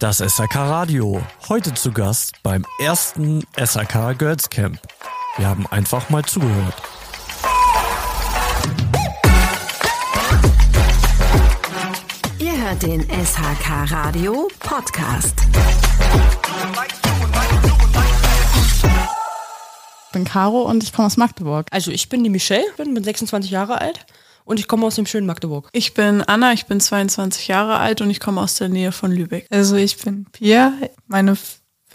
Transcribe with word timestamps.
Das 0.00 0.18
SRK 0.18 0.56
Radio. 0.56 1.22
Heute 1.48 1.72
zu 1.72 1.92
Gast 1.92 2.42
beim 2.42 2.66
ersten 2.80 3.44
SRK 3.56 4.12
Girls 4.14 4.50
Camp. 4.50 4.80
Wir 5.36 5.46
haben 5.46 5.66
einfach 5.68 6.10
mal 6.10 6.24
zugehört. 6.24 6.74
Ihr 12.38 12.60
hört 12.60 12.82
den 12.82 13.02
SHK 13.02 13.92
Radio 13.92 14.48
Podcast. 14.58 15.36
Ich 20.06 20.12
bin 20.12 20.24
Caro 20.24 20.62
und 20.62 20.82
ich 20.82 20.92
komme 20.92 21.06
aus 21.06 21.16
Magdeburg. 21.16 21.66
Also 21.70 21.90
ich 21.92 22.08
bin 22.08 22.24
die 22.24 22.30
Michelle, 22.30 22.64
bin, 22.76 22.94
bin 22.94 23.04
26 23.04 23.50
Jahre 23.50 23.80
alt 23.80 24.04
und 24.44 24.60
ich 24.60 24.68
komme 24.68 24.86
aus 24.86 24.94
dem 24.94 25.06
schönen 25.06 25.26
Magdeburg. 25.26 25.68
Ich 25.72 25.94
bin 25.94 26.22
Anna, 26.22 26.52
ich 26.52 26.66
bin 26.66 26.80
22 26.80 27.48
Jahre 27.48 27.78
alt 27.78 28.00
und 28.00 28.10
ich 28.10 28.20
komme 28.20 28.40
aus 28.40 28.56
der 28.56 28.68
Nähe 28.68 28.92
von 28.92 29.10
Lübeck. 29.10 29.46
Also 29.50 29.76
ich 29.76 29.96
bin 29.98 30.26
Pia, 30.32 30.72
meine 31.06 31.36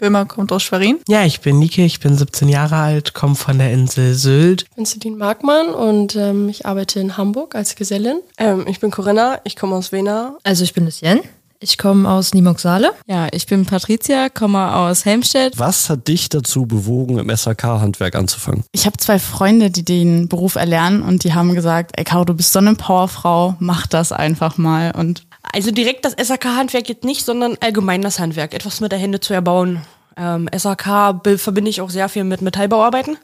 Firma 0.00 0.24
kommt 0.24 0.50
aus 0.50 0.62
Schwerin. 0.62 0.98
Ja, 1.08 1.24
ich 1.26 1.42
bin 1.42 1.58
Nike, 1.58 1.84
ich 1.84 2.00
bin 2.00 2.16
17 2.16 2.48
Jahre 2.48 2.76
alt, 2.76 3.12
komme 3.12 3.34
von 3.34 3.58
der 3.58 3.70
Insel 3.70 4.14
Sylt. 4.14 4.62
Ich 4.62 4.74
bin 4.74 4.86
Celine 4.86 5.16
Markmann 5.16 5.68
und 5.68 6.16
ähm, 6.16 6.48
ich 6.48 6.64
arbeite 6.64 7.00
in 7.00 7.18
Hamburg 7.18 7.54
als 7.54 7.76
Gesellin. 7.76 8.20
Ähm, 8.38 8.64
ich 8.66 8.80
bin 8.80 8.90
Corinna, 8.90 9.40
ich 9.44 9.56
komme 9.56 9.76
aus 9.76 9.92
Wena. 9.92 10.38
Also 10.42 10.64
ich 10.64 10.72
bin 10.72 10.86
Lucien. 10.86 11.20
Ich 11.62 11.76
komme 11.76 12.10
aus 12.10 12.32
Nimoxale. 12.32 12.92
Ja, 13.06 13.28
ich 13.32 13.46
bin 13.46 13.66
Patricia, 13.66 14.30
komme 14.30 14.74
aus 14.74 15.04
Helmstedt. 15.04 15.58
Was 15.58 15.90
hat 15.90 16.08
dich 16.08 16.30
dazu 16.30 16.64
bewogen, 16.64 17.18
im 17.18 17.28
SAK-Handwerk 17.28 18.14
anzufangen? 18.14 18.64
Ich 18.72 18.86
habe 18.86 18.96
zwei 18.96 19.18
Freunde, 19.18 19.70
die 19.70 19.84
den 19.84 20.26
Beruf 20.26 20.54
erlernen 20.54 21.02
und 21.02 21.22
die 21.22 21.34
haben 21.34 21.54
gesagt, 21.54 21.92
ey 21.96 22.04
Caro, 22.04 22.24
du 22.24 22.32
bist 22.32 22.54
so 22.54 22.60
eine 22.60 22.76
Powerfrau, 22.76 23.56
mach 23.58 23.86
das 23.86 24.10
einfach 24.10 24.56
mal. 24.56 24.92
Und 24.96 25.26
also 25.52 25.70
direkt 25.70 26.06
das 26.06 26.14
SAK-Handwerk 26.14 26.88
jetzt 26.88 27.04
nicht, 27.04 27.26
sondern 27.26 27.58
allgemein 27.60 28.00
das 28.00 28.18
Handwerk, 28.18 28.54
etwas 28.54 28.80
mit 28.80 28.90
der 28.90 28.98
Hände 28.98 29.20
zu 29.20 29.34
erbauen. 29.34 29.82
Ähm, 30.16 30.48
SAK 30.56 31.20
verbinde 31.36 31.68
ich 31.68 31.82
auch 31.82 31.90
sehr 31.90 32.08
viel 32.08 32.24
mit 32.24 32.40
Metallbauarbeiten, 32.40 33.18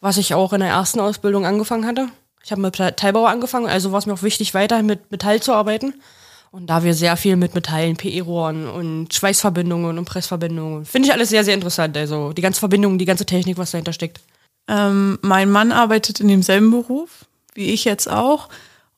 was 0.00 0.16
ich 0.16 0.34
auch 0.34 0.52
in 0.52 0.60
der 0.60 0.70
ersten 0.70 0.98
Ausbildung 0.98 1.46
angefangen 1.46 1.86
hatte. 1.86 2.08
Ich 2.42 2.50
habe 2.50 2.60
mit 2.60 2.76
Metallbauer 2.76 3.28
angefangen, 3.28 3.68
also 3.68 3.92
war 3.92 4.00
es 4.00 4.06
mir 4.06 4.14
auch 4.14 4.22
wichtig, 4.24 4.52
weiter 4.52 4.82
mit 4.82 5.12
Metall 5.12 5.40
zu 5.40 5.52
arbeiten. 5.52 5.94
Und 6.50 6.68
da 6.68 6.82
wir 6.82 6.94
sehr 6.94 7.16
viel 7.16 7.36
mit 7.36 7.54
Metallen, 7.54 7.96
PE-Rohren 7.96 8.68
und 8.68 9.12
Schweißverbindungen 9.12 9.98
und 9.98 10.04
Pressverbindungen, 10.06 10.86
finde 10.86 11.08
ich 11.08 11.12
alles 11.12 11.28
sehr, 11.28 11.44
sehr 11.44 11.54
interessant. 11.54 11.96
Also 11.96 12.32
die 12.32 12.42
ganze 12.42 12.60
Verbindung, 12.60 12.98
die 12.98 13.04
ganze 13.04 13.26
Technik, 13.26 13.58
was 13.58 13.72
dahinter 13.72 13.92
steckt. 13.92 14.20
Ähm, 14.66 15.18
mein 15.22 15.50
Mann 15.50 15.72
arbeitet 15.72 16.20
in 16.20 16.28
demselben 16.28 16.70
Beruf, 16.70 17.26
wie 17.54 17.70
ich 17.70 17.84
jetzt 17.84 18.10
auch. 18.10 18.48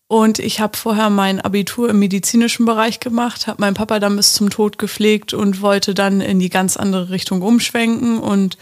Und 0.07 0.41
ich 0.41 0.61
habe 0.61 0.77
vorher 0.77 1.09
mein 1.09 1.41
Abitur 1.41 1.89
im 1.91 2.01
medizinischen 2.01 2.67
Bereich 2.67 2.99
gemacht, 2.99 3.47
habe 3.47 3.61
meinen 3.61 3.75
Papa 3.75 4.01
dann 4.01 4.17
bis 4.17 4.33
zum 4.33 4.51
Tod 4.51 4.77
gepflegt 4.77 5.35
und 5.35 5.61
wollte 5.61 5.95
dann 5.95 6.21
in 6.21 6.41
die 6.41 6.51
ganz 6.51 6.77
andere 6.77 7.11
Richtung 7.11 7.43
umschwenken 7.43 8.19
und 8.19 8.59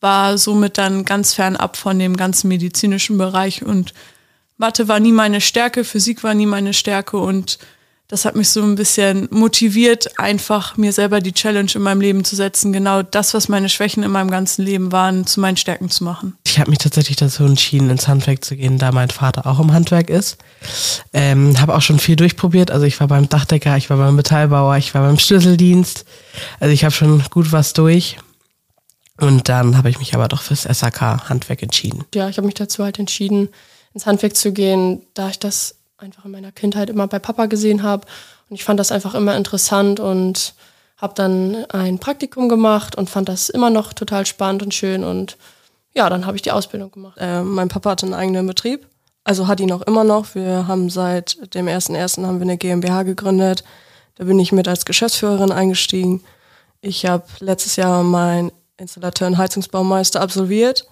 war 0.00 0.38
somit 0.38 0.78
dann 0.78 1.04
ganz 1.04 1.34
fernab 1.34 1.76
von 1.76 1.98
dem 1.98 2.16
ganzen 2.16 2.48
medizinischen 2.48 3.18
Bereich. 3.18 3.64
Und 3.64 3.94
Mathe 4.58 4.86
war 4.86 5.00
nie 5.00 5.10
meine 5.10 5.40
Stärke, 5.40 5.82
Physik 5.82 6.22
war 6.22 6.34
nie 6.34 6.46
meine 6.46 6.72
Stärke 6.72 7.16
und 7.16 7.58
das 8.12 8.26
hat 8.26 8.36
mich 8.36 8.50
so 8.50 8.62
ein 8.62 8.74
bisschen 8.74 9.26
motiviert, 9.30 10.18
einfach 10.18 10.76
mir 10.76 10.92
selber 10.92 11.22
die 11.22 11.32
Challenge 11.32 11.70
in 11.74 11.80
meinem 11.80 12.02
Leben 12.02 12.24
zu 12.24 12.36
setzen, 12.36 12.70
genau 12.70 13.02
das, 13.02 13.32
was 13.32 13.48
meine 13.48 13.70
Schwächen 13.70 14.02
in 14.02 14.10
meinem 14.10 14.30
ganzen 14.30 14.66
Leben 14.66 14.92
waren, 14.92 15.26
zu 15.26 15.40
meinen 15.40 15.56
Stärken 15.56 15.88
zu 15.88 16.04
machen. 16.04 16.36
Ich 16.44 16.58
habe 16.58 16.68
mich 16.68 16.78
tatsächlich 16.78 17.16
dazu 17.16 17.42
entschieden, 17.42 17.88
ins 17.88 18.08
Handwerk 18.08 18.44
zu 18.44 18.54
gehen, 18.54 18.76
da 18.76 18.92
mein 18.92 19.08
Vater 19.08 19.46
auch 19.46 19.58
im 19.60 19.72
Handwerk 19.72 20.10
ist. 20.10 20.36
Ähm, 21.14 21.58
habe 21.58 21.74
auch 21.74 21.80
schon 21.80 21.98
viel 21.98 22.16
durchprobiert. 22.16 22.70
Also 22.70 22.84
ich 22.84 23.00
war 23.00 23.08
beim 23.08 23.30
Dachdecker, 23.30 23.78
ich 23.78 23.88
war 23.88 23.96
beim 23.96 24.14
Metallbauer, 24.14 24.76
ich 24.76 24.92
war 24.92 25.00
beim 25.00 25.18
Schlüsseldienst. 25.18 26.04
Also 26.60 26.74
ich 26.74 26.84
habe 26.84 26.92
schon 26.92 27.24
gut 27.30 27.50
was 27.50 27.72
durch. 27.72 28.18
Und 29.18 29.48
dann 29.48 29.78
habe 29.78 29.88
ich 29.88 29.98
mich 29.98 30.14
aber 30.14 30.28
doch 30.28 30.42
fürs 30.42 30.64
SAK-Handwerk 30.64 31.62
entschieden. 31.62 32.04
Ja, 32.14 32.28
ich 32.28 32.36
habe 32.36 32.44
mich 32.44 32.56
dazu 32.56 32.84
halt 32.84 32.98
entschieden, 32.98 33.48
ins 33.94 34.04
Handwerk 34.04 34.36
zu 34.36 34.52
gehen, 34.52 35.00
da 35.14 35.30
ich 35.30 35.38
das 35.38 35.76
einfach 36.02 36.24
in 36.24 36.32
meiner 36.32 36.52
Kindheit 36.52 36.90
immer 36.90 37.06
bei 37.06 37.18
Papa 37.18 37.46
gesehen 37.46 37.82
habe. 37.82 38.06
Und 38.48 38.56
ich 38.56 38.64
fand 38.64 38.78
das 38.80 38.92
einfach 38.92 39.14
immer 39.14 39.36
interessant 39.36 40.00
und 40.00 40.54
habe 40.96 41.14
dann 41.14 41.64
ein 41.70 41.98
Praktikum 41.98 42.48
gemacht 42.48 42.96
und 42.96 43.10
fand 43.10 43.28
das 43.28 43.48
immer 43.48 43.70
noch 43.70 43.92
total 43.92 44.26
spannend 44.26 44.62
und 44.62 44.74
schön. 44.74 45.04
Und 45.04 45.36
ja, 45.94 46.08
dann 46.08 46.26
habe 46.26 46.36
ich 46.36 46.42
die 46.42 46.52
Ausbildung 46.52 46.90
gemacht. 46.90 47.18
Äh, 47.18 47.42
mein 47.42 47.68
Papa 47.68 47.90
hatte 47.90 48.06
einen 48.06 48.14
eigenen 48.14 48.46
Betrieb, 48.46 48.86
also 49.24 49.48
hat 49.48 49.60
ihn 49.60 49.72
auch 49.72 49.82
immer 49.82 50.04
noch. 50.04 50.34
Wir 50.34 50.66
haben 50.68 50.90
seit 50.90 51.54
dem 51.54 51.66
1.1. 51.66 52.24
haben 52.26 52.38
wir 52.38 52.42
eine 52.42 52.56
GmbH 52.56 53.02
gegründet. 53.02 53.64
Da 54.16 54.24
bin 54.24 54.38
ich 54.38 54.52
mit 54.52 54.68
als 54.68 54.84
Geschäftsführerin 54.84 55.52
eingestiegen. 55.52 56.22
Ich 56.80 57.06
habe 57.06 57.24
letztes 57.40 57.76
Jahr 57.76 58.02
meinen 58.02 58.52
Installateur 58.76 59.28
und 59.28 59.38
Heizungsbaumeister 59.38 60.20
absolviert 60.20 60.86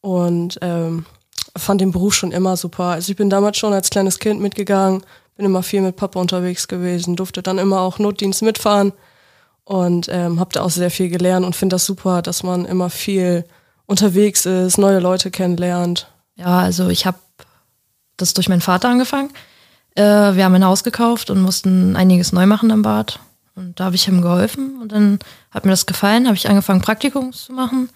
und 0.00 0.58
ähm, 0.62 1.04
fand 1.56 1.80
den 1.80 1.92
Beruf 1.92 2.14
schon 2.14 2.32
immer 2.32 2.56
super. 2.56 2.84
Also 2.84 3.10
ich 3.10 3.16
bin 3.16 3.30
damals 3.30 3.58
schon 3.58 3.72
als 3.72 3.90
kleines 3.90 4.18
Kind 4.18 4.40
mitgegangen, 4.40 5.02
bin 5.36 5.46
immer 5.46 5.62
viel 5.62 5.80
mit 5.80 5.96
Papa 5.96 6.20
unterwegs 6.20 6.68
gewesen, 6.68 7.16
durfte 7.16 7.42
dann 7.42 7.58
immer 7.58 7.80
auch 7.80 7.98
Notdienst 7.98 8.42
mitfahren 8.42 8.92
und 9.64 10.08
ähm, 10.10 10.40
habe 10.40 10.52
da 10.52 10.62
auch 10.62 10.70
sehr 10.70 10.90
viel 10.90 11.08
gelernt 11.08 11.46
und 11.46 11.56
finde 11.56 11.74
das 11.74 11.86
super, 11.86 12.22
dass 12.22 12.42
man 12.42 12.64
immer 12.64 12.90
viel 12.90 13.44
unterwegs 13.86 14.46
ist, 14.46 14.78
neue 14.78 15.00
Leute 15.00 15.30
kennenlernt. 15.30 16.10
Ja, 16.36 16.60
also 16.60 16.88
ich 16.88 17.06
habe 17.06 17.18
das 18.16 18.34
durch 18.34 18.48
meinen 18.48 18.60
Vater 18.60 18.88
angefangen. 18.88 19.30
Äh, 19.94 20.02
wir 20.02 20.44
haben 20.44 20.54
ein 20.54 20.64
Haus 20.64 20.84
gekauft 20.84 21.30
und 21.30 21.40
mussten 21.40 21.96
einiges 21.96 22.32
neu 22.32 22.46
machen 22.46 22.70
im 22.70 22.82
Bad. 22.82 23.18
Und 23.56 23.80
da 23.80 23.86
habe 23.86 23.96
ich 23.96 24.06
ihm 24.06 24.22
geholfen 24.22 24.80
und 24.80 24.92
dann 24.92 25.18
hat 25.50 25.64
mir 25.64 25.72
das 25.72 25.86
gefallen, 25.86 26.26
habe 26.26 26.36
ich 26.36 26.48
angefangen, 26.48 26.80
Praktikum 26.80 27.32
zu 27.32 27.52
machen 27.52 27.88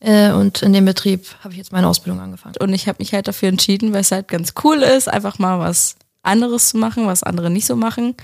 äh, 0.00 0.32
und 0.32 0.62
in 0.62 0.72
dem 0.72 0.84
Betrieb 0.84 1.26
habe 1.40 1.52
ich 1.52 1.58
jetzt 1.58 1.72
meine 1.72 1.88
Ausbildung 1.88 2.20
angefangen. 2.20 2.54
Und 2.60 2.72
ich 2.72 2.88
habe 2.88 2.98
mich 3.00 3.12
halt 3.12 3.28
dafür 3.28 3.48
entschieden, 3.48 3.92
weil 3.92 4.00
es 4.00 4.12
halt 4.12 4.28
ganz 4.28 4.54
cool 4.62 4.78
ist, 4.78 5.08
einfach 5.08 5.38
mal 5.38 5.58
was 5.58 5.96
anderes 6.22 6.70
zu 6.70 6.78
machen, 6.78 7.06
was 7.06 7.22
andere 7.22 7.50
nicht 7.50 7.66
so 7.66 7.76
machen. 7.76 8.14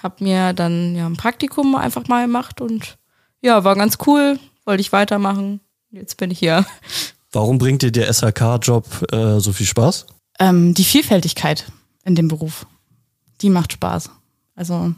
Hab 0.00 0.20
mir 0.20 0.52
dann 0.52 0.94
ja 0.94 1.06
ein 1.06 1.16
Praktikum 1.16 1.74
einfach 1.74 2.06
mal 2.08 2.24
gemacht 2.26 2.60
und 2.60 2.98
ja, 3.40 3.64
war 3.64 3.74
ganz 3.74 3.98
cool, 4.06 4.38
wollte 4.64 4.80
ich 4.80 4.92
weitermachen. 4.92 5.60
Jetzt 5.90 6.16
bin 6.16 6.30
ich 6.30 6.38
hier. 6.38 6.64
Warum 7.32 7.58
bringt 7.58 7.82
dir 7.82 7.92
der 7.92 8.08
SRK-Job 8.12 9.12
äh, 9.12 9.40
so 9.40 9.52
viel 9.52 9.66
Spaß? 9.66 10.06
Ähm, 10.38 10.74
die 10.74 10.84
Vielfältigkeit 10.84 11.66
in 12.04 12.14
dem 12.14 12.28
Beruf, 12.28 12.66
die 13.40 13.50
macht 13.50 13.72
Spaß. 13.72 14.10
Also 14.54 14.94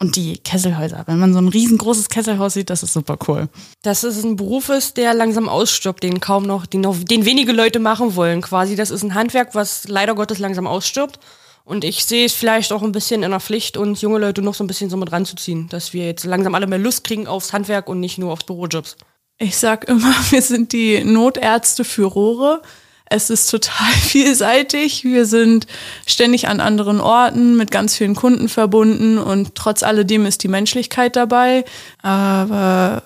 und 0.00 0.16
die 0.16 0.38
Kesselhäuser. 0.38 1.04
Wenn 1.06 1.18
man 1.18 1.32
so 1.32 1.38
ein 1.38 1.48
riesengroßes 1.48 2.08
Kesselhaus 2.08 2.54
sieht, 2.54 2.70
das 2.70 2.82
ist 2.82 2.92
super 2.92 3.16
cool. 3.28 3.48
Dass 3.82 4.02
es 4.02 4.22
ein 4.24 4.36
Beruf 4.36 4.68
ist, 4.68 4.96
der 4.96 5.14
langsam 5.14 5.48
ausstirbt, 5.48 6.02
den 6.02 6.20
kaum 6.20 6.44
noch, 6.44 6.66
den, 6.66 6.80
noch, 6.80 6.96
den 6.98 7.24
wenige 7.24 7.52
Leute 7.52 7.78
machen 7.78 8.16
wollen. 8.16 8.42
Quasi, 8.42 8.76
das 8.76 8.90
ist 8.90 9.02
ein 9.02 9.14
Handwerk, 9.14 9.54
was 9.54 9.86
leider 9.88 10.14
Gottes 10.14 10.38
langsam 10.38 10.66
ausstirbt. 10.66 11.20
Und 11.64 11.84
ich 11.84 12.04
sehe 12.04 12.26
es 12.26 12.34
vielleicht 12.34 12.72
auch 12.72 12.82
ein 12.82 12.92
bisschen 12.92 13.22
in 13.22 13.30
der 13.30 13.40
Pflicht, 13.40 13.76
uns 13.76 14.02
junge 14.02 14.18
Leute 14.18 14.42
noch 14.42 14.54
so 14.54 14.62
ein 14.62 14.66
bisschen 14.66 14.90
so 14.90 14.98
mit 14.98 15.12
ranzuziehen, 15.12 15.68
dass 15.70 15.94
wir 15.94 16.04
jetzt 16.04 16.24
langsam 16.24 16.54
alle 16.54 16.66
mehr 16.66 16.78
Lust 16.78 17.04
kriegen 17.04 17.26
aufs 17.26 17.54
Handwerk 17.54 17.88
und 17.88 18.00
nicht 18.00 18.18
nur 18.18 18.32
aufs 18.32 18.44
Bürojobs. 18.44 18.96
Ich 19.38 19.56
sag 19.56 19.88
immer, 19.88 20.14
wir 20.30 20.42
sind 20.42 20.72
die 20.72 21.02
Notärzte 21.04 21.84
für 21.84 22.04
Rohre. 22.04 22.60
Es 23.06 23.30
ist 23.30 23.50
total 23.50 23.92
vielseitig. 24.00 25.04
Wir 25.04 25.26
sind 25.26 25.66
ständig 26.06 26.48
an 26.48 26.60
anderen 26.60 27.00
Orten 27.00 27.56
mit 27.56 27.70
ganz 27.70 27.96
vielen 27.96 28.14
Kunden 28.14 28.48
verbunden 28.48 29.18
und 29.18 29.54
trotz 29.54 29.82
alledem 29.82 30.26
ist 30.26 30.42
die 30.42 30.48
Menschlichkeit 30.48 31.16
dabei. 31.16 31.64
Aber 32.02 33.02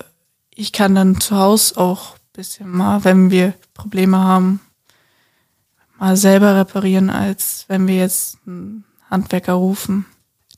ich 0.54 0.72
kann 0.72 0.94
dann 0.94 1.20
zu 1.20 1.36
Hause 1.36 1.76
auch 1.76 2.14
ein 2.14 2.32
bisschen 2.32 2.68
mal, 2.68 3.04
wenn 3.04 3.30
wir 3.30 3.54
Probleme 3.74 4.18
haben, 4.18 4.60
mal 5.98 6.16
selber 6.16 6.56
reparieren, 6.56 7.10
als 7.10 7.64
wenn 7.68 7.86
wir 7.86 7.96
jetzt 7.96 8.38
einen 8.46 8.84
Handwerker 9.10 9.54
rufen. 9.54 10.06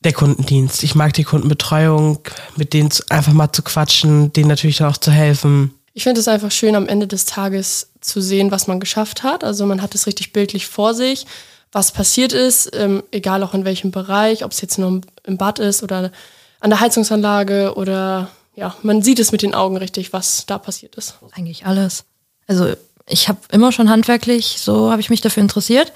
Der 0.02 0.12
Kundendienst. 0.14 0.82
Ich 0.82 0.94
mag 0.94 1.12
die 1.12 1.24
Kundenbetreuung, 1.24 2.20
mit 2.56 2.72
denen 2.72 2.90
einfach 3.10 3.34
mal 3.34 3.52
zu 3.52 3.62
quatschen, 3.62 4.32
denen 4.32 4.48
natürlich 4.48 4.82
auch 4.82 4.96
zu 4.96 5.10
helfen. 5.10 5.74
Ich 5.92 6.04
finde 6.04 6.20
es 6.20 6.28
einfach 6.28 6.50
schön, 6.50 6.76
am 6.76 6.88
Ende 6.88 7.06
des 7.06 7.24
Tages 7.24 7.90
zu 8.00 8.20
sehen, 8.20 8.50
was 8.50 8.66
man 8.66 8.80
geschafft 8.80 9.22
hat. 9.22 9.44
Also 9.44 9.66
man 9.66 9.82
hat 9.82 9.94
es 9.94 10.06
richtig 10.06 10.32
bildlich 10.32 10.66
vor 10.66 10.94
sich, 10.94 11.26
was 11.72 11.92
passiert 11.92 12.32
ist, 12.32 12.70
ähm, 12.74 13.02
egal 13.10 13.42
auch 13.42 13.54
in 13.54 13.64
welchem 13.64 13.90
Bereich, 13.90 14.44
ob 14.44 14.52
es 14.52 14.60
jetzt 14.60 14.78
nur 14.78 15.00
im 15.24 15.36
Bad 15.36 15.58
ist 15.58 15.82
oder 15.82 16.12
an 16.60 16.70
der 16.70 16.80
Heizungsanlage 16.80 17.74
oder 17.74 18.30
ja, 18.54 18.74
man 18.82 19.02
sieht 19.02 19.18
es 19.18 19.32
mit 19.32 19.42
den 19.42 19.54
Augen 19.54 19.76
richtig, 19.76 20.12
was 20.12 20.46
da 20.46 20.58
passiert 20.58 20.96
ist. 20.96 21.16
Eigentlich 21.32 21.66
alles. 21.66 22.04
Also 22.46 22.74
ich 23.06 23.28
habe 23.28 23.38
immer 23.50 23.72
schon 23.72 23.88
handwerklich, 23.88 24.56
so 24.58 24.90
habe 24.90 25.00
ich 25.00 25.10
mich 25.10 25.20
dafür 25.20 25.42
interessiert 25.42 25.92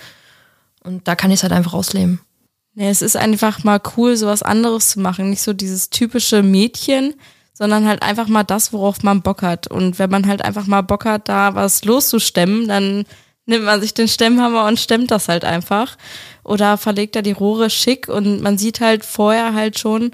und 0.82 1.06
da 1.08 1.16
kann 1.16 1.30
ich 1.30 1.36
es 1.36 1.42
halt 1.42 1.52
einfach 1.52 1.74
ausleben. 1.74 2.20
Nee, 2.74 2.88
es 2.88 3.02
ist 3.02 3.16
einfach 3.16 3.62
mal 3.62 3.80
cool, 3.96 4.16
sowas 4.16 4.42
anderes 4.42 4.90
zu 4.90 5.00
machen. 5.00 5.30
Nicht 5.30 5.42
so 5.42 5.52
dieses 5.52 5.90
typische 5.90 6.42
Mädchen, 6.42 7.14
sondern 7.54 7.86
halt 7.86 8.02
einfach 8.02 8.28
mal 8.28 8.42
das, 8.42 8.72
worauf 8.72 9.02
man 9.02 9.22
Bock 9.22 9.42
hat. 9.42 9.68
Und 9.68 9.98
wenn 9.98 10.10
man 10.10 10.26
halt 10.26 10.44
einfach 10.44 10.66
mal 10.66 10.82
Bock 10.82 11.06
hat, 11.06 11.28
da 11.28 11.54
was 11.54 11.84
loszustemmen, 11.84 12.68
dann 12.68 13.04
nimmt 13.46 13.64
man 13.64 13.80
sich 13.80 13.94
den 13.94 14.08
Stemmhammer 14.08 14.66
und 14.66 14.78
stemmt 14.78 15.10
das 15.10 15.28
halt 15.28 15.44
einfach. 15.44 15.96
Oder 16.42 16.76
verlegt 16.76 17.16
er 17.16 17.22
die 17.22 17.32
Rohre 17.32 17.70
schick 17.70 18.08
und 18.08 18.42
man 18.42 18.58
sieht 18.58 18.80
halt 18.80 19.04
vorher 19.04 19.54
halt 19.54 19.78
schon, 19.78 20.10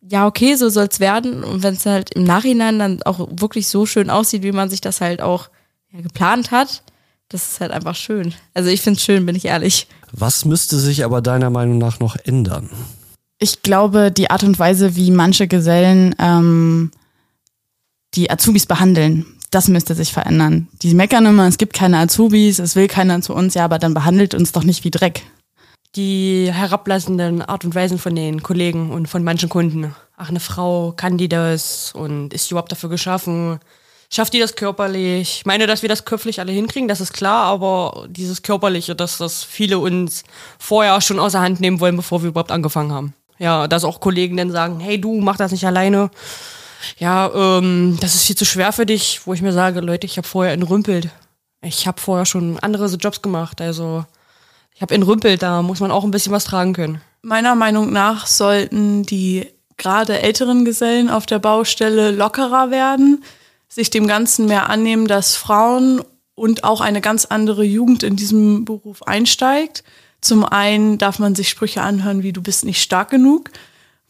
ja, 0.00 0.26
okay, 0.26 0.54
so 0.54 0.70
soll's 0.70 1.00
werden. 1.00 1.44
Und 1.44 1.62
wenn 1.62 1.74
es 1.74 1.84
halt 1.84 2.14
im 2.14 2.24
Nachhinein 2.24 2.78
dann 2.78 3.02
auch 3.02 3.28
wirklich 3.30 3.68
so 3.68 3.84
schön 3.84 4.08
aussieht, 4.08 4.42
wie 4.42 4.52
man 4.52 4.70
sich 4.70 4.80
das 4.80 5.02
halt 5.02 5.20
auch 5.20 5.50
ja, 5.92 6.00
geplant 6.00 6.50
hat, 6.50 6.82
das 7.28 7.52
ist 7.52 7.60
halt 7.60 7.72
einfach 7.72 7.94
schön. 7.94 8.34
Also 8.54 8.70
ich 8.70 8.80
finde 8.80 8.96
es 8.96 9.04
schön, 9.04 9.26
bin 9.26 9.36
ich 9.36 9.44
ehrlich. 9.44 9.86
Was 10.12 10.46
müsste 10.46 10.78
sich 10.78 11.04
aber 11.04 11.20
deiner 11.20 11.50
Meinung 11.50 11.76
nach 11.76 12.00
noch 12.00 12.16
ändern? 12.16 12.70
Ich 13.38 13.62
glaube, 13.62 14.10
die 14.10 14.30
Art 14.30 14.42
und 14.42 14.58
Weise, 14.58 14.96
wie 14.96 15.10
manche 15.10 15.46
Gesellen 15.46 16.14
ähm, 16.18 16.90
die 18.14 18.30
Azubis 18.30 18.66
behandeln, 18.66 19.26
das 19.50 19.68
müsste 19.68 19.94
sich 19.94 20.12
verändern. 20.12 20.68
Die 20.82 20.94
meckern 20.94 21.26
immer, 21.26 21.46
es 21.46 21.56
gibt 21.56 21.72
keine 21.72 21.98
Azubis, 21.98 22.58
es 22.58 22.74
will 22.74 22.88
keiner 22.88 23.22
zu 23.22 23.34
uns, 23.34 23.54
ja, 23.54 23.64
aber 23.64 23.78
dann 23.78 23.94
behandelt 23.94 24.34
uns 24.34 24.52
doch 24.52 24.64
nicht 24.64 24.84
wie 24.84 24.90
Dreck. 24.90 25.22
Die 25.94 26.52
herablassenden 26.52 27.40
Art 27.40 27.64
und 27.64 27.74
Weisen 27.74 27.98
von 27.98 28.14
den 28.14 28.42
Kollegen 28.42 28.90
und 28.90 29.06
von 29.06 29.24
manchen 29.24 29.48
Kunden. 29.48 29.94
Ach, 30.16 30.28
eine 30.28 30.40
Frau, 30.40 30.92
kann 30.92 31.16
die 31.16 31.28
das 31.28 31.92
und 31.94 32.34
ist 32.34 32.50
die 32.50 32.54
überhaupt 32.54 32.72
dafür 32.72 32.90
geschaffen? 32.90 33.60
Schafft 34.10 34.32
die 34.32 34.38
das 34.38 34.56
körperlich? 34.56 35.38
Ich 35.38 35.46
meine, 35.46 35.66
dass 35.66 35.82
wir 35.82 35.88
das 35.88 36.04
köpflich 36.04 36.40
alle 36.40 36.52
hinkriegen, 36.52 36.88
das 36.88 37.00
ist 37.00 37.12
klar, 37.12 37.44
aber 37.44 38.06
dieses 38.10 38.42
Körperliche, 38.42 38.96
dass 38.96 39.18
das 39.18 39.44
viele 39.44 39.78
uns 39.78 40.24
vorher 40.58 41.00
schon 41.00 41.20
außer 41.20 41.40
Hand 41.40 41.60
nehmen 41.60 41.78
wollen, 41.80 41.96
bevor 41.96 42.22
wir 42.22 42.30
überhaupt 42.30 42.50
angefangen 42.50 42.92
haben. 42.92 43.14
Ja, 43.38 43.68
dass 43.68 43.84
auch 43.84 44.00
Kollegen 44.00 44.36
dann 44.36 44.50
sagen, 44.50 44.80
hey 44.80 45.00
du, 45.00 45.20
mach 45.20 45.36
das 45.36 45.52
nicht 45.52 45.66
alleine. 45.66 46.10
Ja, 46.98 47.30
ähm, 47.34 47.98
das 48.00 48.14
ist 48.14 48.24
viel 48.24 48.36
zu 48.36 48.44
schwer 48.44 48.72
für 48.72 48.86
dich, 48.86 49.20
wo 49.24 49.34
ich 49.34 49.42
mir 49.42 49.52
sage, 49.52 49.80
Leute, 49.80 50.06
ich 50.06 50.16
habe 50.16 50.26
vorher 50.26 50.52
entrümpelt. 50.52 51.10
Ich 51.60 51.86
habe 51.86 52.00
vorher 52.00 52.24
schon 52.24 52.58
andere 52.60 52.86
Jobs 52.86 53.20
gemacht, 53.20 53.60
also 53.60 54.04
ich 54.74 54.82
habe 54.82 54.94
entrümpelt, 54.94 55.42
da 55.42 55.60
muss 55.62 55.80
man 55.80 55.90
auch 55.90 56.04
ein 56.04 56.12
bisschen 56.12 56.32
was 56.32 56.44
tragen 56.44 56.72
können. 56.72 57.00
Meiner 57.22 57.56
Meinung 57.56 57.92
nach 57.92 58.28
sollten 58.28 59.02
die 59.02 59.48
gerade 59.76 60.20
älteren 60.20 60.64
Gesellen 60.64 61.10
auf 61.10 61.26
der 61.26 61.40
Baustelle 61.40 62.12
lockerer 62.12 62.70
werden, 62.70 63.24
sich 63.68 63.90
dem 63.90 64.06
Ganzen 64.06 64.46
mehr 64.46 64.70
annehmen, 64.70 65.08
dass 65.08 65.34
Frauen 65.34 66.00
und 66.36 66.62
auch 66.62 66.80
eine 66.80 67.00
ganz 67.00 67.24
andere 67.24 67.64
Jugend 67.64 68.04
in 68.04 68.14
diesem 68.14 68.64
Beruf 68.64 69.02
einsteigt. 69.02 69.82
Zum 70.20 70.44
einen 70.44 70.98
darf 70.98 71.18
man 71.18 71.34
sich 71.34 71.48
Sprüche 71.48 71.82
anhören 71.82 72.22
wie 72.22 72.32
du 72.32 72.42
bist 72.42 72.64
nicht 72.64 72.82
stark 72.82 73.10
genug, 73.10 73.50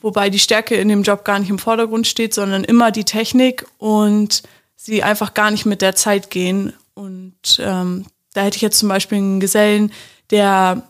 wobei 0.00 0.30
die 0.30 0.38
Stärke 0.38 0.74
in 0.76 0.88
dem 0.88 1.02
Job 1.02 1.24
gar 1.24 1.38
nicht 1.38 1.50
im 1.50 1.58
Vordergrund 1.58 2.06
steht, 2.06 2.34
sondern 2.34 2.64
immer 2.64 2.90
die 2.90 3.04
Technik 3.04 3.66
und 3.78 4.42
sie 4.76 5.02
einfach 5.02 5.34
gar 5.34 5.50
nicht 5.50 5.66
mit 5.66 5.82
der 5.82 5.94
Zeit 5.94 6.30
gehen. 6.30 6.72
Und 6.94 7.58
ähm, 7.58 8.06
da 8.32 8.42
hätte 8.42 8.56
ich 8.56 8.62
jetzt 8.62 8.78
zum 8.78 8.88
Beispiel 8.88 9.18
einen 9.18 9.40
Gesellen, 9.40 9.92
der 10.30 10.82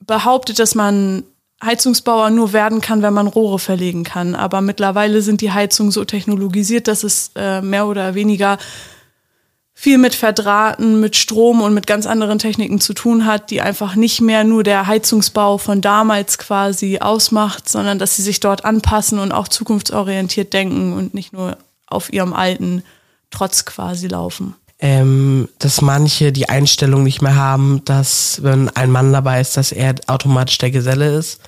behauptet, 0.00 0.58
dass 0.58 0.74
man 0.74 1.24
Heizungsbauer 1.62 2.30
nur 2.30 2.52
werden 2.52 2.80
kann, 2.80 3.02
wenn 3.02 3.14
man 3.14 3.26
Rohre 3.26 3.58
verlegen 3.58 4.04
kann. 4.04 4.34
Aber 4.34 4.60
mittlerweile 4.60 5.22
sind 5.22 5.40
die 5.40 5.52
Heizungen 5.52 5.90
so 5.90 6.04
technologisiert, 6.04 6.88
dass 6.88 7.02
es 7.02 7.32
äh, 7.34 7.60
mehr 7.62 7.86
oder 7.86 8.14
weniger 8.14 8.58
viel 9.80 9.98
mit 9.98 10.16
Verdrahten, 10.16 10.98
mit 10.98 11.14
Strom 11.14 11.62
und 11.62 11.72
mit 11.72 11.86
ganz 11.86 12.04
anderen 12.04 12.40
Techniken 12.40 12.80
zu 12.80 12.94
tun 12.94 13.26
hat, 13.26 13.52
die 13.52 13.60
einfach 13.60 13.94
nicht 13.94 14.20
mehr 14.20 14.42
nur 14.42 14.64
der 14.64 14.88
Heizungsbau 14.88 15.56
von 15.56 15.80
damals 15.80 16.36
quasi 16.36 16.98
ausmacht, 16.98 17.68
sondern 17.68 18.00
dass 18.00 18.16
sie 18.16 18.22
sich 18.22 18.40
dort 18.40 18.64
anpassen 18.64 19.20
und 19.20 19.30
auch 19.30 19.46
zukunftsorientiert 19.46 20.52
denken 20.52 20.94
und 20.94 21.14
nicht 21.14 21.32
nur 21.32 21.58
auf 21.86 22.12
ihrem 22.12 22.32
alten 22.32 22.82
Trotz 23.30 23.66
quasi 23.66 24.08
laufen. 24.08 24.56
Ähm, 24.80 25.48
dass 25.60 25.80
manche 25.80 26.32
die 26.32 26.48
Einstellung 26.48 27.04
nicht 27.04 27.22
mehr 27.22 27.36
haben, 27.36 27.84
dass 27.84 28.42
wenn 28.42 28.68
ein 28.70 28.90
Mann 28.90 29.12
dabei 29.12 29.40
ist, 29.40 29.56
dass 29.56 29.70
er 29.70 29.94
automatisch 30.08 30.58
der 30.58 30.72
Geselle 30.72 31.14
ist, 31.14 31.40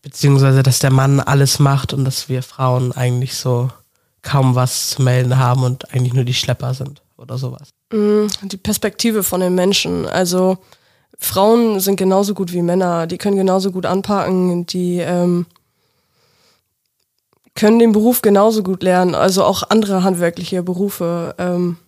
beziehungsweise 0.00 0.62
dass 0.62 0.78
der 0.78 0.92
Mann 0.92 1.20
alles 1.20 1.58
macht 1.58 1.92
und 1.92 2.06
dass 2.06 2.30
wir 2.30 2.42
Frauen 2.42 2.92
eigentlich 2.92 3.34
so 3.34 3.68
kaum 4.22 4.54
was 4.54 4.88
zu 4.88 5.02
melden 5.02 5.36
haben 5.36 5.62
und 5.62 5.92
eigentlich 5.92 6.14
nur 6.14 6.24
die 6.24 6.32
Schlepper 6.32 6.72
sind 6.72 7.02
oder 7.16 7.38
sowas. 7.38 7.70
Mm, 7.92 8.26
die 8.42 8.56
Perspektive 8.56 9.22
von 9.22 9.40
den 9.40 9.54
Menschen, 9.54 10.06
also 10.06 10.58
Frauen 11.18 11.80
sind 11.80 11.96
genauso 11.96 12.34
gut 12.34 12.52
wie 12.52 12.62
Männer, 12.62 13.06
die 13.06 13.18
können 13.18 13.36
genauso 13.36 13.72
gut 13.72 13.86
anpacken, 13.86 14.66
die 14.66 14.98
ähm, 14.98 15.46
können 17.54 17.78
den 17.78 17.92
Beruf 17.92 18.22
genauso 18.22 18.62
gut 18.62 18.82
lernen, 18.82 19.14
also 19.14 19.42
auch 19.44 19.62
andere 19.70 20.02
handwerkliche 20.02 20.62
Berufe. 20.62 21.34
Ähm, 21.38 21.78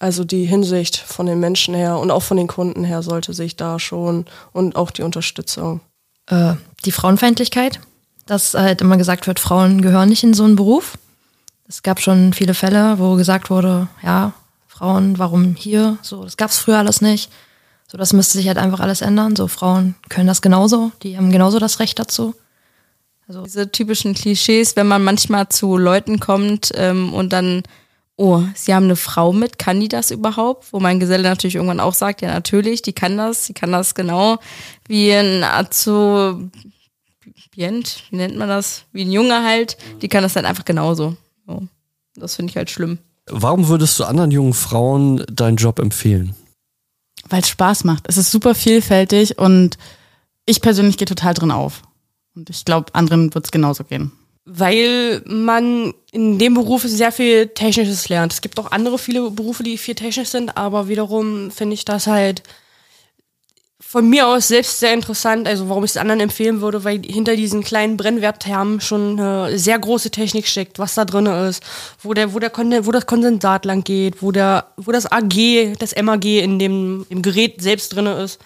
also 0.00 0.24
die 0.24 0.44
Hinsicht 0.44 0.96
von 0.96 1.26
den 1.26 1.40
Menschen 1.40 1.74
her 1.74 1.98
und 1.98 2.10
auch 2.10 2.22
von 2.22 2.36
den 2.36 2.46
Kunden 2.46 2.84
her 2.84 3.02
sollte 3.02 3.32
sich 3.32 3.56
da 3.56 3.78
schon 3.78 4.26
und 4.52 4.76
auch 4.76 4.90
die 4.90 5.02
Unterstützung. 5.02 5.80
Äh, 6.26 6.54
die 6.84 6.92
Frauenfeindlichkeit, 6.92 7.80
dass 8.26 8.54
halt 8.54 8.80
immer 8.80 8.96
gesagt 8.96 9.26
wird, 9.26 9.40
Frauen 9.40 9.82
gehören 9.82 10.08
nicht 10.08 10.22
in 10.22 10.34
so 10.34 10.44
einen 10.44 10.56
Beruf. 10.56 10.98
Es 11.68 11.82
gab 11.82 12.00
schon 12.00 12.32
viele 12.32 12.54
Fälle, 12.54 12.98
wo 12.98 13.16
gesagt 13.16 13.50
wurde, 13.50 13.88
ja, 14.02 14.32
Frauen, 14.78 15.18
warum 15.18 15.56
hier? 15.56 15.98
So, 16.02 16.22
das 16.22 16.36
gab 16.36 16.50
es 16.50 16.58
früher 16.58 16.78
alles 16.78 17.00
nicht. 17.00 17.32
So, 17.90 17.98
das 17.98 18.12
müsste 18.12 18.38
sich 18.38 18.46
halt 18.46 18.58
einfach 18.58 18.78
alles 18.78 19.00
ändern. 19.00 19.34
So, 19.34 19.48
Frauen 19.48 19.96
können 20.08 20.28
das 20.28 20.40
genauso, 20.40 20.92
die 21.02 21.16
haben 21.16 21.32
genauso 21.32 21.58
das 21.58 21.80
Recht 21.80 21.98
dazu. 21.98 22.34
Also 23.26 23.42
diese 23.42 23.72
typischen 23.72 24.14
Klischees, 24.14 24.76
wenn 24.76 24.86
man 24.86 25.02
manchmal 25.02 25.48
zu 25.48 25.76
Leuten 25.76 26.20
kommt 26.20 26.70
ähm, 26.76 27.12
und 27.12 27.32
dann 27.32 27.64
oh, 28.16 28.42
sie 28.54 28.72
haben 28.74 28.84
eine 28.84 28.96
Frau 28.96 29.32
mit, 29.32 29.58
kann 29.58 29.80
die 29.80 29.88
das 29.88 30.10
überhaupt? 30.10 30.72
Wo 30.72 30.80
mein 30.80 31.00
Geselle 31.00 31.24
natürlich 31.24 31.56
irgendwann 31.56 31.80
auch 31.80 31.94
sagt, 31.94 32.22
ja 32.22 32.28
natürlich, 32.28 32.82
die 32.82 32.92
kann 32.92 33.16
das, 33.16 33.46
die 33.46 33.54
kann 33.54 33.72
das 33.72 33.94
genau 33.94 34.38
wie 34.86 35.12
ein 35.12 35.42
Azubient, 35.42 36.52
wie 38.10 38.16
nennt 38.16 38.36
man 38.36 38.48
das? 38.48 38.84
Wie 38.92 39.04
ein 39.04 39.12
Junge 39.12 39.42
halt, 39.42 39.76
die 40.02 40.08
kann 40.08 40.22
das 40.22 40.34
dann 40.34 40.46
einfach 40.46 40.64
genauso. 40.64 41.16
So. 41.46 41.66
Das 42.14 42.36
finde 42.36 42.50
ich 42.50 42.56
halt 42.56 42.70
schlimm. 42.70 42.98
Warum 43.30 43.68
würdest 43.68 43.98
du 43.98 44.04
anderen 44.04 44.30
jungen 44.30 44.54
Frauen 44.54 45.24
deinen 45.30 45.56
Job 45.56 45.78
empfehlen? 45.78 46.34
Weil 47.28 47.42
es 47.42 47.48
Spaß 47.48 47.84
macht. 47.84 48.04
Es 48.08 48.16
ist 48.16 48.30
super 48.30 48.54
vielfältig 48.54 49.38
und 49.38 49.76
ich 50.46 50.60
persönlich 50.60 50.96
gehe 50.96 51.06
total 51.06 51.34
drin 51.34 51.50
auf. 51.50 51.82
Und 52.34 52.50
ich 52.50 52.64
glaube, 52.64 52.94
anderen 52.94 53.34
wird 53.34 53.44
es 53.44 53.50
genauso 53.50 53.84
gehen 53.84 54.12
weil 54.50 55.22
man 55.26 55.92
in 56.10 56.38
dem 56.38 56.54
Beruf 56.54 56.82
sehr 56.82 57.12
viel 57.12 57.48
Technisches 57.48 58.08
lernt. 58.08 58.32
Es 58.32 58.40
gibt 58.40 58.58
auch 58.58 58.72
andere 58.72 58.98
viele 58.98 59.30
Berufe, 59.30 59.62
die 59.62 59.76
viel 59.76 59.94
technisch 59.94 60.30
sind, 60.30 60.56
aber 60.56 60.88
wiederum 60.88 61.50
finde 61.50 61.74
ich 61.74 61.84
das 61.84 62.06
halt 62.06 62.42
von 63.80 64.08
mir 64.08 64.26
aus 64.26 64.48
selbst 64.48 64.80
sehr 64.80 64.92
interessant, 64.92 65.46
also 65.46 65.68
warum 65.68 65.84
ich 65.84 65.92
es 65.92 65.96
anderen 65.96 66.20
empfehlen 66.20 66.60
würde, 66.60 66.84
weil 66.84 67.00
hinter 67.02 67.36
diesen 67.36 67.62
kleinen 67.62 67.96
Brennwerttermen 67.96 68.80
schon 68.80 69.20
eine 69.20 69.56
sehr 69.58 69.78
große 69.78 70.10
Technik 70.10 70.46
steckt, 70.48 70.78
was 70.78 70.94
da 70.94 71.04
drin 71.04 71.26
ist, 71.26 71.62
wo 72.02 72.12
der, 72.12 72.34
wo 72.34 72.38
der 72.38 72.50
wo 72.86 72.90
das 72.92 73.06
Kondensat 73.06 73.64
lang 73.64 73.84
geht, 73.84 74.20
wo 74.20 74.32
der, 74.32 74.72
wo 74.76 74.90
das 74.90 75.06
AG, 75.10 75.76
das 75.78 75.94
MAG 75.96 76.24
in 76.24 76.58
dem 76.58 77.06
im 77.08 77.22
Gerät 77.22 77.62
selbst 77.62 77.94
drin 77.94 78.06
ist. 78.06 78.40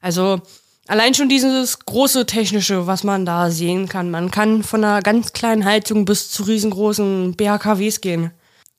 Also 0.00 0.40
Allein 0.88 1.12
schon 1.12 1.28
dieses 1.28 1.80
große 1.80 2.24
technische, 2.24 2.86
was 2.86 3.04
man 3.04 3.26
da 3.26 3.50
sehen 3.50 3.90
kann. 3.90 4.10
Man 4.10 4.30
kann 4.30 4.62
von 4.62 4.82
einer 4.82 5.02
ganz 5.02 5.34
kleinen 5.34 5.66
Heizung 5.66 6.06
bis 6.06 6.30
zu 6.30 6.44
riesengroßen 6.44 7.36
BHKWs 7.36 8.00
gehen. 8.00 8.30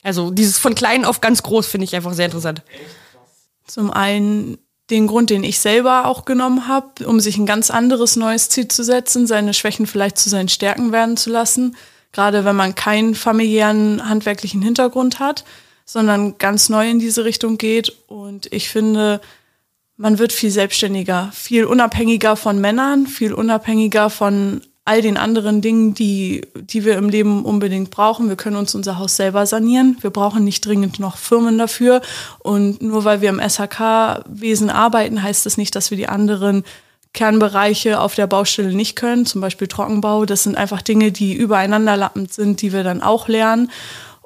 Also 0.02 0.32
dieses 0.32 0.58
von 0.58 0.74
klein 0.74 1.06
auf 1.06 1.22
ganz 1.22 1.44
groß 1.44 1.68
finde 1.68 1.86
ich 1.86 1.96
einfach 1.96 2.14
sehr 2.14 2.26
interessant. 2.26 2.64
Zum 3.68 3.92
einen 3.92 4.58
den 4.90 5.08
Grund, 5.08 5.30
den 5.30 5.44
ich 5.44 5.60
selber 5.60 6.06
auch 6.06 6.26
genommen 6.26 6.68
habe, 6.68 7.08
um 7.08 7.20
sich 7.20 7.38
ein 7.38 7.46
ganz 7.46 7.70
anderes 7.70 8.16
neues 8.16 8.50
Ziel 8.50 8.68
zu 8.68 8.84
setzen, 8.84 9.28
seine 9.28 9.54
Schwächen 9.54 9.86
vielleicht 9.86 10.18
zu 10.18 10.30
seinen 10.30 10.50
Stärken 10.50 10.92
werden 10.92 11.18
zu 11.18 11.30
lassen. 11.30 11.76
Gerade 12.12 12.44
wenn 12.44 12.56
man 12.56 12.74
keinen 12.74 13.14
familiären 13.14 14.08
handwerklichen 14.10 14.62
Hintergrund 14.62 15.20
hat, 15.20 15.44
sondern 15.86 16.38
ganz 16.38 16.70
neu 16.70 16.90
in 16.90 17.00
diese 17.00 17.24
Richtung 17.24 17.58
geht. 17.58 17.96
Und 18.08 18.52
ich 18.52 18.70
finde, 18.70 19.22
man 19.96 20.18
wird 20.18 20.34
viel 20.34 20.50
selbstständiger, 20.50 21.30
viel 21.34 21.66
unabhängiger 21.66 22.36
von 22.36 22.60
Männern, 22.60 23.06
viel 23.06 23.34
unabhängiger 23.34 24.10
von 24.10 24.62
all 24.90 25.04
den 25.04 25.18
anderen 25.18 25.62
Dingen, 25.62 25.94
die, 25.94 26.48
die 26.56 26.84
wir 26.84 26.98
im 26.98 27.10
Leben 27.10 27.46
unbedingt 27.46 27.92
brauchen. 27.92 28.28
Wir 28.28 28.36
können 28.36 28.56
uns 28.56 28.74
unser 28.74 28.98
Haus 28.98 29.16
selber 29.16 29.46
sanieren. 29.46 29.98
Wir 30.02 30.10
brauchen 30.10 30.44
nicht 30.44 30.66
dringend 30.66 31.00
noch 31.00 31.18
Firmen 31.18 31.60
dafür. 31.60 32.02
Und 32.40 32.82
nur 32.82 33.06
weil 33.06 33.22
wir 33.22 33.30
im 33.30 33.40
SHK-Wesen 33.40 34.72
arbeiten, 34.72 35.22
heißt 35.22 35.46
das 35.46 35.58
nicht, 35.58 35.76
dass 35.76 35.92
wir 35.92 35.98
die 35.98 36.10
anderen 36.10 36.64
Kernbereiche 37.14 38.02
auf 38.02 38.16
der 38.16 38.26
Baustelle 38.26 38.74
nicht 38.74 38.96
können, 38.96 39.28
zum 39.28 39.42
Beispiel 39.42 39.68
Trockenbau. 39.68 40.26
Das 40.26 40.42
sind 40.42 40.58
einfach 40.58 40.82
Dinge, 40.82 41.12
die 41.12 41.34
übereinander 41.34 41.96
lappend 41.96 42.34
sind, 42.34 42.64
die 42.64 42.74
wir 42.74 42.84
dann 42.84 43.04
auch 43.04 43.28
lernen. 43.28 43.70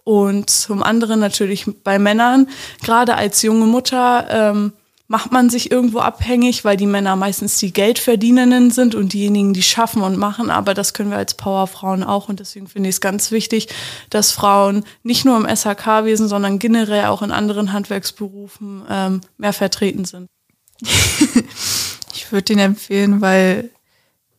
Und 0.05 0.50
zum 0.50 0.82
anderen 0.82 1.20
natürlich 1.20 1.65
bei 1.84 2.00
Männern, 2.00 2.48
gerade 2.82 3.15
als 3.15 3.41
junge 3.41 3.65
Mutter, 3.65 4.27
ähm, 4.29 4.72
macht 5.08 5.32
man 5.32 5.50
sich 5.50 5.70
irgendwo 5.70 6.00
abhängig, 6.00 6.64
weil 6.64 6.78
die 6.78 6.88
Männer 6.88 7.16
meistens 7.16 7.58
die 7.58 7.74
Geldverdienenden 7.74 8.72
sind 8.72 8.96
und 8.96 9.14
diejenigen, 9.14 9.54
die 9.54 9.64
schaffen 9.64 10.02
und 10.02 10.18
machen. 10.18 10.50
Aber 10.50 10.74
das 10.74 10.94
können 10.94 11.12
wir 11.12 11.18
als 11.18 11.36
Powerfrauen 11.36 12.04
auch. 12.04 12.30
Und 12.30 12.40
deswegen 12.40 12.68
finde 12.68 12.90
ich 12.90 12.96
es 12.96 13.02
ganz 13.02 13.32
wichtig, 13.32 13.68
dass 14.10 14.32
Frauen 14.32 14.86
nicht 15.04 15.26
nur 15.26 15.38
im 15.38 15.46
SHK-Wesen, 15.46 16.28
sondern 16.28 16.58
generell 16.58 17.06
auch 17.06 17.22
in 17.22 17.32
anderen 17.32 17.74
Handwerksberufen 17.74 18.84
ähm, 18.90 19.22
mehr 19.38 19.54
vertreten 19.54 20.06
sind. 20.06 20.30
ich 20.82 22.32
würde 22.32 22.54
ihn 22.54 22.60
empfehlen, 22.60 23.22
weil 23.22 23.70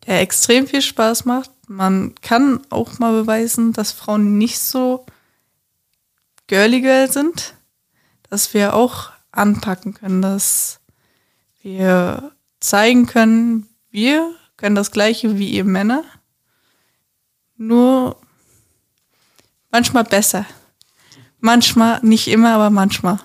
er 0.06 0.21
extrem 0.21 0.66
viel 0.66 0.83
Spaß 0.83 1.25
macht. 1.25 1.50
man 1.68 2.14
kann 2.21 2.61
auch 2.71 2.99
mal 2.99 3.12
beweisen, 3.12 3.73
dass 3.73 3.92
Frauen 3.92 4.38
nicht 4.38 4.59
so 4.59 5.06
girly 6.47 6.80
girl 6.80 7.11
sind, 7.11 7.54
dass 8.28 8.52
wir 8.52 8.75
auch 8.75 9.13
anpacken 9.36 9.94
können, 9.94 10.22
dass 10.22 10.80
wir 11.62 12.32
zeigen 12.60 13.06
können, 13.06 13.68
wir 13.90 14.34
können 14.56 14.74
das 14.74 14.90
Gleiche 14.90 15.38
wie 15.38 15.50
ihr 15.50 15.64
Männer, 15.64 16.04
nur 17.56 18.16
manchmal 19.70 20.04
besser. 20.04 20.46
Manchmal, 21.40 22.00
nicht 22.02 22.28
immer, 22.28 22.54
aber 22.54 22.70
manchmal. 22.70 23.18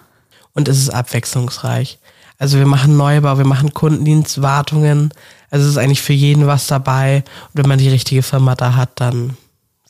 Und 0.54 0.68
es 0.68 0.78
ist 0.78 0.90
abwechslungsreich. 0.90 2.00
Also 2.38 2.58
wir 2.58 2.66
machen 2.66 2.98
Neubau, 2.98 3.38
wir 3.38 3.46
machen 3.46 3.74
Kundendienst, 3.74 4.42
Wartungen. 4.42 5.14
Also 5.50 5.66
es 5.66 5.72
ist 5.72 5.78
eigentlich 5.78 6.02
für 6.02 6.14
jeden 6.14 6.48
was 6.48 6.68
dabei. 6.68 7.24
Und 7.48 7.62
wenn 7.62 7.68
man 7.68 7.80
die 7.80 7.90
richtige 7.90 8.24
Firma 8.24 8.56
da 8.56 8.76
hat, 8.76 9.00
dann 9.00 9.38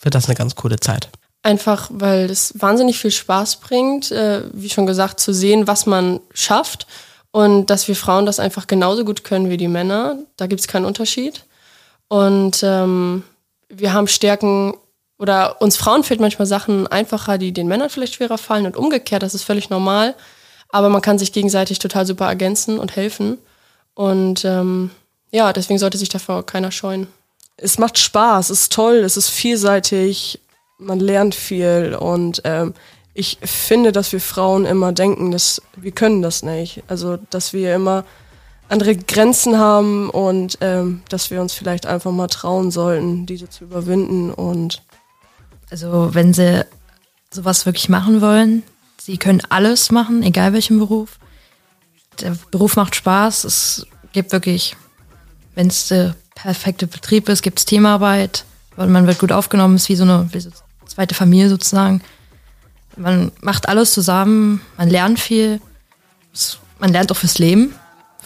wird 0.02 0.16
das 0.16 0.26
eine 0.26 0.36
ganz 0.36 0.56
coole 0.56 0.80
Zeit. 0.80 1.10
Einfach, 1.42 1.90
weil 1.94 2.30
es 2.30 2.54
wahnsinnig 2.60 3.00
viel 3.00 3.12
Spaß 3.12 3.58
bringt, 3.58 4.12
äh, 4.12 4.44
wie 4.52 4.70
schon 4.70 4.86
gesagt, 4.86 5.20
zu 5.20 5.34
sehen, 5.34 5.68
was 5.68 5.86
man 5.86 6.20
schafft 6.34 6.86
und 7.32 7.68
dass 7.68 7.88
wir 7.88 7.96
Frauen 7.96 8.26
das 8.26 8.40
einfach 8.40 8.68
genauso 8.68 9.06
gut 9.06 9.24
können 9.24 9.50
wie 9.50 9.58
die 9.58 9.68
Männer. 9.68 10.18
Da 10.36 10.48
gibt 10.48 10.62
es 10.62 10.68
keinen 10.68 10.86
Unterschied. 10.86 11.46
Und 12.08 12.62
ähm, 12.64 13.24
wir 13.70 13.94
haben 13.94 14.08
Stärken 14.08 14.74
oder 15.20 15.62
uns 15.62 15.78
Frauen 15.78 16.04
fällt 16.04 16.22
manchmal 16.22 16.48
Sachen 16.48 16.88
einfacher, 16.88 17.38
die 17.38 17.52
den 17.52 17.68
Männern 17.68 17.90
vielleicht 17.90 18.16
schwerer 18.16 18.38
fallen 18.38 18.66
und 18.66 18.78
umgekehrt, 18.78 19.22
das 19.22 19.36
ist 19.36 19.44
völlig 19.44 19.70
normal. 19.70 20.16
Aber 20.70 20.90
man 20.90 21.02
kann 21.02 21.20
sich 21.20 21.34
gegenseitig 21.34 21.80
total 21.80 22.06
super 22.06 22.28
ergänzen 22.28 22.80
und 22.80 22.96
helfen. 22.96 23.38
Und 23.94 24.46
ähm, 24.46 24.92
ja, 25.32 25.52
deswegen 25.54 25.80
sollte 25.80 25.98
sich 25.98 26.10
davor 26.10 26.46
keiner 26.46 26.72
scheuen. 26.72 27.08
Es 27.58 27.78
macht 27.78 28.00
Spaß, 28.00 28.50
es 28.50 28.62
ist 28.62 28.74
toll, 28.74 28.98
es 28.98 29.18
ist 29.18 29.30
vielseitig, 29.30 30.40
man 30.80 31.00
lernt 31.00 31.36
viel 31.36 31.96
und 32.00 32.42
ähm, 32.46 32.74
ich 33.14 33.38
finde, 33.44 33.92
dass 33.92 34.14
wir 34.14 34.22
Frauen 34.22 34.66
immer 34.66 34.94
denken, 34.94 35.32
dass 35.32 35.62
wir 35.76 35.92
können 35.92 36.22
das 36.22 36.42
nicht. 36.42 36.84
Also, 36.88 37.18
dass 37.30 37.52
wir 37.52 37.76
immer 37.76 38.06
andere 38.70 38.96
Grenzen 38.96 39.58
haben 39.58 40.10
und 40.10 40.58
ähm, 40.62 41.02
dass 41.10 41.32
wir 41.32 41.42
uns 41.42 41.54
vielleicht 41.54 41.86
einfach 41.86 42.12
mal 42.12 42.28
trauen 42.28 42.72
sollten, 42.72 43.26
diese 43.26 43.50
zu 43.50 43.66
überwinden 43.66 44.32
und 44.32 44.82
Also 45.72 46.14
wenn 46.14 46.34
sie 46.34 46.66
sowas 47.32 47.66
wirklich 47.66 47.90
machen 47.90 48.22
wollen, 48.22 48.64
sie 49.02 49.18
können 49.18 49.42
alles 49.50 49.92
machen, 49.92 50.24
egal 50.24 50.54
welchen 50.54 50.80
Beruf. 50.80 51.20
Der 52.22 52.36
Beruf 52.52 52.76
macht 52.76 52.96
Spaß, 52.96 53.44
es 53.44 53.86
gibt 54.14 54.32
wirklich, 54.32 54.76
wenn 55.56 55.68
es 55.68 55.88
der 55.88 56.16
perfekte 56.36 56.88
Betrieb 56.88 57.28
ist, 57.28 57.42
gibt 57.42 57.60
es 57.60 57.66
Teamarbeit, 57.66 58.46
man 58.78 59.08
wird 59.08 59.20
gut 59.20 59.32
aufgenommen, 59.32 59.76
ist 59.76 59.90
wie 59.90 59.96
so 59.96 60.04
eine, 60.04 60.30
wie 60.32 60.40
so 60.40 60.52
zweite 61.00 61.16
Familie 61.16 61.48
sozusagen. 61.48 62.02
Man 62.98 63.32
macht 63.40 63.70
alles 63.70 63.94
zusammen, 63.94 64.60
man 64.78 64.90
lernt 64.90 65.18
viel, 65.18 65.62
man 66.78 66.92
lernt 66.92 67.10
auch 67.10 67.16
fürs 67.16 67.40
Leben. 67.40 67.74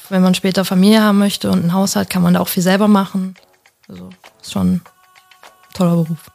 Wenn 0.10 0.24
man 0.24 0.34
später 0.34 0.66
Familie 0.66 1.04
haben 1.04 1.20
möchte 1.20 1.52
und 1.52 1.64
ein 1.64 1.74
Haus 1.74 1.96
hat, 1.96 2.10
kann 2.10 2.24
man 2.24 2.34
da 2.34 2.40
auch 2.40 2.48
viel 2.48 2.64
selber 2.64 2.88
machen. 2.88 3.36
Also 3.88 4.10
ist 4.42 4.54
schon 4.54 4.74
ein 4.74 4.82
toller 5.76 5.98
Beruf. 5.98 6.32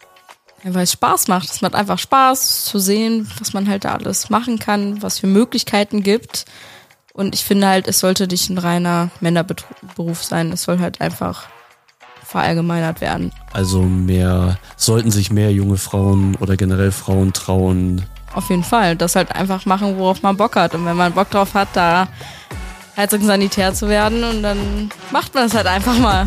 Ja, 0.62 0.74
weil 0.74 0.84
es 0.84 0.92
Spaß 0.92 1.26
macht. 1.26 1.50
Es 1.50 1.60
macht 1.60 1.74
einfach 1.74 1.98
Spaß 1.98 2.66
zu 2.66 2.78
sehen, 2.78 3.28
was 3.40 3.52
man 3.52 3.68
halt 3.68 3.84
da 3.84 3.94
alles 3.94 4.30
machen 4.30 4.60
kann, 4.60 5.02
was 5.02 5.18
für 5.18 5.26
Möglichkeiten 5.26 6.04
gibt. 6.04 6.44
Und 7.14 7.34
ich 7.34 7.44
finde 7.44 7.66
halt, 7.66 7.88
es 7.88 7.98
sollte 7.98 8.28
nicht 8.28 8.48
ein 8.48 8.58
reiner 8.58 9.10
Männerberuf 9.20 10.22
sein. 10.22 10.52
Es 10.52 10.62
soll 10.62 10.78
halt 10.78 11.00
einfach 11.00 11.48
verallgemeinert 12.28 13.00
werden. 13.00 13.32
Also 13.54 13.80
mehr, 13.80 14.58
sollten 14.76 15.10
sich 15.10 15.30
mehr 15.32 15.50
junge 15.50 15.78
Frauen 15.78 16.36
oder 16.36 16.58
generell 16.58 16.92
Frauen 16.92 17.32
trauen. 17.32 18.04
Auf 18.34 18.50
jeden 18.50 18.64
Fall. 18.64 18.96
Das 18.96 19.16
halt 19.16 19.34
einfach 19.34 19.64
machen, 19.64 19.96
worauf 19.96 20.22
man 20.22 20.36
Bock 20.36 20.54
hat. 20.56 20.74
Und 20.74 20.84
wenn 20.84 20.96
man 20.96 21.12
Bock 21.12 21.30
drauf 21.30 21.54
hat, 21.54 21.68
da 21.72 22.06
Heizungssanitär 22.98 23.72
zu 23.72 23.88
werden, 23.88 24.24
und 24.24 24.42
dann 24.42 24.90
macht 25.10 25.34
man 25.34 25.46
es 25.46 25.54
halt 25.54 25.66
einfach 25.66 25.96
mal. 25.98 26.26